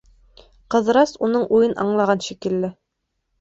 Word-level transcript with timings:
Ҡыҙырас, 0.75 1.13
уның 1.27 1.43
уйын 1.59 1.75
аңлаған 1.85 2.25
шикелле: 2.29 2.73